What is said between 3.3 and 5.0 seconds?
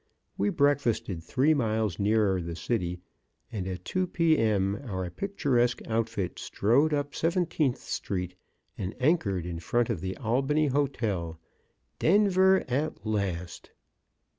and at two P. M.